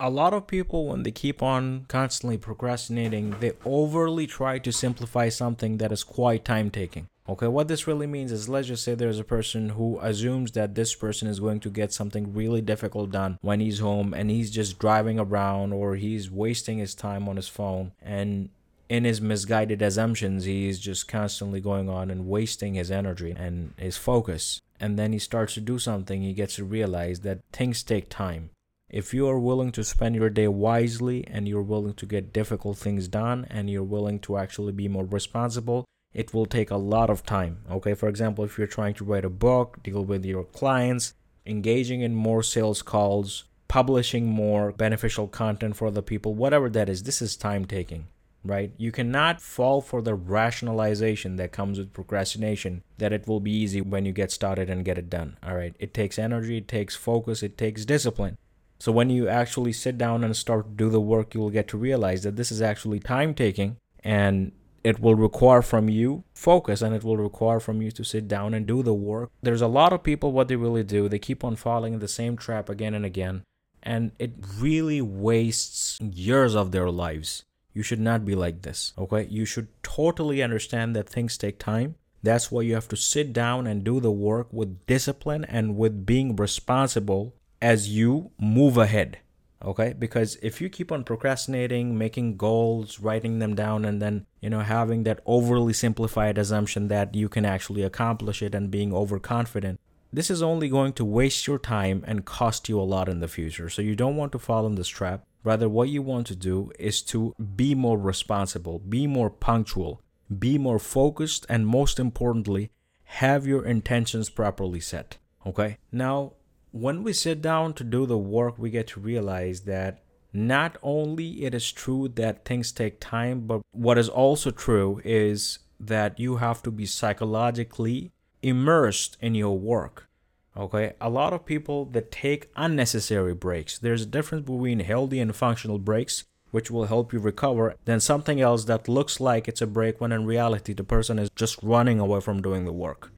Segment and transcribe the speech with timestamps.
[0.00, 5.28] a lot of people when they keep on constantly procrastinating they overly try to simplify
[5.28, 8.94] something that is quite time taking okay what this really means is let's just say
[8.94, 13.10] there's a person who assumes that this person is going to get something really difficult
[13.10, 17.36] done when he's home and he's just driving around or he's wasting his time on
[17.36, 18.48] his phone and
[18.88, 23.96] in his misguided assumptions he's just constantly going on and wasting his energy and his
[23.96, 24.60] focus.
[24.80, 28.50] And then he starts to do something he gets to realize that things take time
[28.90, 32.76] if you are willing to spend your day wisely and you're willing to get difficult
[32.76, 37.08] things done and you're willing to actually be more responsible, it will take a lot
[37.08, 37.58] of time.
[37.70, 41.14] Okay, for example, if you're trying to write a book, deal with your clients,
[41.46, 47.04] engaging in more sales calls, publishing more beneficial content for the people, whatever that is,
[47.04, 48.08] this is time taking
[48.44, 48.72] right?
[48.78, 53.80] You cannot fall for the rationalization that comes with procrastination that it will be easy
[53.80, 55.36] when you get started and get it done.
[55.42, 55.74] All right.
[55.78, 58.38] It takes energy, it takes focus, it takes discipline.
[58.80, 61.68] So when you actually sit down and start to do the work, you will get
[61.68, 66.80] to realize that this is actually time taking and it will require from you focus
[66.80, 69.30] and it will require from you to sit down and do the work.
[69.42, 72.08] There's a lot of people what they really do, they keep on falling in the
[72.08, 73.42] same trap again and again
[73.82, 77.44] and it really wastes years of their lives.
[77.72, 79.26] You should not be like this, okay?
[79.30, 81.94] You should totally understand that things take time.
[82.22, 86.04] That's why you have to sit down and do the work with discipline and with
[86.04, 89.18] being responsible as you move ahead
[89.62, 89.92] okay?
[89.92, 94.60] Because if you keep on procrastinating making goals writing them down and then you know
[94.60, 99.78] having that overly simplified assumption that you can actually accomplish it and being overconfident
[100.12, 103.28] this is only going to waste your time and cost you a lot in the
[103.28, 103.68] future.
[103.68, 105.24] So you don't want to fall in this trap.
[105.44, 110.02] Rather what you want to do is to be more responsible be more punctual
[110.38, 112.70] be more focused and most importantly
[113.04, 115.78] have your intentions properly set okay?
[115.90, 116.34] Now
[116.72, 121.44] when we sit down to do the work, we get to realize that not only
[121.44, 126.36] it is true that things take time, but what is also true is that you
[126.36, 130.08] have to be psychologically immersed in your work.
[130.56, 133.78] Okay, a lot of people that take unnecessary breaks.
[133.78, 138.40] There's a difference between healthy and functional breaks, which will help you recover, than something
[138.40, 142.00] else that looks like it's a break when in reality the person is just running
[142.00, 143.12] away from doing the work.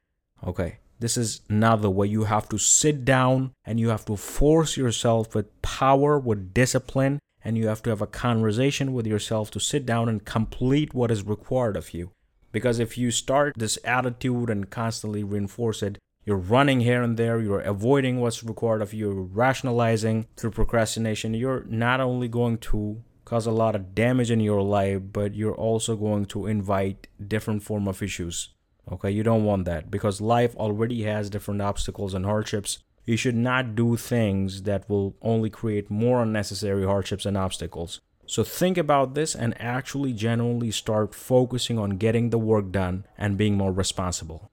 [0.45, 2.07] Okay, this is another way.
[2.07, 7.19] You have to sit down and you have to force yourself with power, with discipline,
[7.43, 11.11] and you have to have a conversation with yourself to sit down and complete what
[11.11, 12.11] is required of you.
[12.53, 17.41] Because if you start this attitude and constantly reinforce it, you're running here and there,
[17.41, 21.33] you're avoiding what's required of you, you're rationalizing through procrastination.
[21.33, 25.53] You're not only going to cause a lot of damage in your life, but you're
[25.55, 28.53] also going to invite different form of issues
[28.91, 32.79] Okay, you don't want that because life already has different obstacles and hardships.
[33.05, 38.01] You should not do things that will only create more unnecessary hardships and obstacles.
[38.25, 43.37] So think about this and actually genuinely start focusing on getting the work done and
[43.37, 44.49] being more responsible.